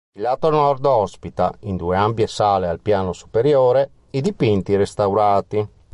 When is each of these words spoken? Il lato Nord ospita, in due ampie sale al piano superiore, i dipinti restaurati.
Il 0.15 0.23
lato 0.23 0.49
Nord 0.49 0.83
ospita, 0.83 1.53
in 1.59 1.75
due 1.75 1.95
ampie 1.95 2.25
sale 2.25 2.67
al 2.67 2.79
piano 2.79 3.13
superiore, 3.13 3.91
i 4.09 4.21
dipinti 4.21 4.75
restaurati. 4.75 5.69